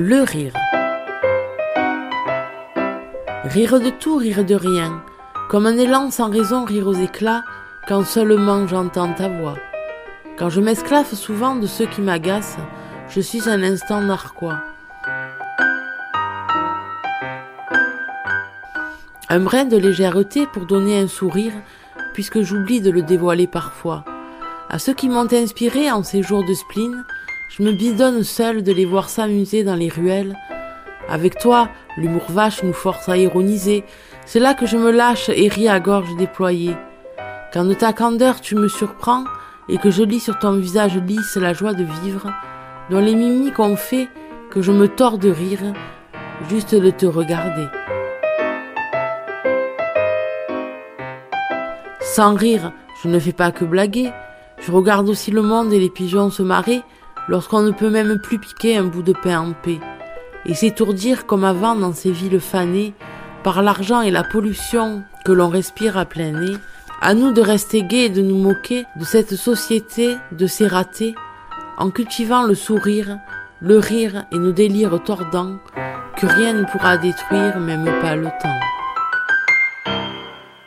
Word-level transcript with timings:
Le 0.00 0.22
rire. 0.22 0.52
Rire 3.42 3.80
de 3.80 3.90
tout, 3.90 4.16
rire 4.16 4.44
de 4.44 4.54
rien, 4.54 5.02
comme 5.50 5.66
un 5.66 5.76
élan 5.76 6.12
sans 6.12 6.30
raison 6.30 6.64
rire 6.64 6.86
aux 6.86 6.94
éclats, 6.94 7.42
quand 7.88 8.04
seulement 8.04 8.68
j'entends 8.68 9.12
ta 9.12 9.28
voix. 9.28 9.56
Quand 10.38 10.50
je 10.50 10.60
m'esclaffe 10.60 11.14
souvent 11.14 11.56
de 11.56 11.66
ceux 11.66 11.86
qui 11.86 12.00
m'agacent, 12.00 12.58
je 13.08 13.20
suis 13.20 13.50
un 13.50 13.60
instant 13.64 14.00
narquois. 14.00 14.60
Un 19.28 19.40
brin 19.40 19.64
de 19.64 19.78
légèreté 19.78 20.46
pour 20.46 20.66
donner 20.66 21.00
un 21.00 21.08
sourire, 21.08 21.54
puisque 22.14 22.42
j'oublie 22.42 22.80
de 22.80 22.92
le 22.92 23.02
dévoiler 23.02 23.48
parfois. 23.48 24.04
À 24.70 24.78
ceux 24.78 24.94
qui 24.94 25.08
m'ont 25.08 25.32
inspiré 25.32 25.90
en 25.90 26.04
ces 26.04 26.22
jours 26.22 26.44
de 26.46 26.54
spleen, 26.54 27.04
je 27.48 27.62
me 27.62 27.72
bidonne 27.72 28.22
seul 28.22 28.62
de 28.62 28.72
les 28.72 28.84
voir 28.84 29.08
s'amuser 29.08 29.64
dans 29.64 29.74
les 29.74 29.88
ruelles. 29.88 30.36
Avec 31.08 31.38
toi, 31.38 31.68
l'humour 31.96 32.26
vache 32.28 32.62
nous 32.62 32.74
force 32.74 33.08
à 33.08 33.16
ironiser. 33.16 33.84
C'est 34.26 34.40
là 34.40 34.52
que 34.52 34.66
je 34.66 34.76
me 34.76 34.90
lâche 34.90 35.30
et 35.30 35.48
ris 35.48 35.68
à 35.68 35.80
gorge 35.80 36.14
déployée. 36.16 36.76
Quand 37.52 37.64
de 37.64 37.72
ta 37.72 37.94
candeur 37.94 38.42
tu 38.42 38.54
me 38.54 38.68
surprends 38.68 39.24
et 39.70 39.78
que 39.78 39.90
je 39.90 40.02
lis 40.02 40.20
sur 40.20 40.38
ton 40.38 40.52
visage 40.52 40.96
lisse 40.98 41.36
la 41.36 41.54
joie 41.54 41.72
de 41.72 41.84
vivre, 42.02 42.30
dont 42.90 43.00
les 43.00 43.14
mimiques 43.14 43.58
ont 43.58 43.76
fait 43.76 44.08
que 44.50 44.60
je 44.60 44.72
me 44.72 44.86
tords 44.86 45.18
de 45.18 45.30
rire, 45.30 45.72
juste 46.50 46.74
de 46.74 46.90
te 46.90 47.06
regarder. 47.06 47.66
Sans 52.00 52.34
rire, 52.34 52.72
je 53.02 53.08
ne 53.08 53.18
fais 53.18 53.32
pas 53.32 53.52
que 53.52 53.64
blaguer, 53.64 54.10
je 54.60 54.72
regarde 54.72 55.08
aussi 55.08 55.30
le 55.30 55.42
monde 55.42 55.72
et 55.72 55.78
les 55.78 55.90
pigeons 55.90 56.30
se 56.30 56.42
marrer 56.42 56.82
lorsqu'on 57.28 57.62
ne 57.62 57.70
peut 57.70 57.90
même 57.90 58.18
plus 58.18 58.38
piquer 58.38 58.76
un 58.76 58.84
bout 58.84 59.02
de 59.02 59.12
pain 59.12 59.40
en 59.40 59.52
paix, 59.52 59.80
et 60.46 60.54
s'étourdir 60.54 61.26
comme 61.26 61.44
avant 61.44 61.74
dans 61.74 61.92
ces 61.92 62.10
villes 62.10 62.40
fanées 62.40 62.94
par 63.44 63.62
l'argent 63.62 64.00
et 64.00 64.10
la 64.10 64.24
pollution 64.24 65.02
que 65.24 65.32
l'on 65.32 65.48
respire 65.48 65.96
à 65.98 66.04
plein 66.04 66.32
nez, 66.32 66.56
à 67.00 67.14
nous 67.14 67.32
de 67.32 67.40
rester 67.40 67.82
gais 67.82 68.06
et 68.06 68.10
de 68.10 68.22
nous 68.22 68.36
moquer 68.36 68.84
de 68.96 69.04
cette 69.04 69.36
société 69.36 70.16
de 70.32 70.46
ces 70.46 70.66
ratés, 70.66 71.14
en 71.76 71.90
cultivant 71.90 72.42
le 72.42 72.54
sourire, 72.54 73.18
le 73.60 73.78
rire 73.78 74.24
et 74.32 74.38
nos 74.38 74.52
délires 74.52 75.02
tordants, 75.04 75.58
que 76.16 76.26
rien 76.26 76.54
ne 76.54 76.64
pourra 76.64 76.96
détruire, 76.96 77.58
même 77.60 77.84
pas 78.00 78.16
le 78.16 78.28
temps. 78.42 78.77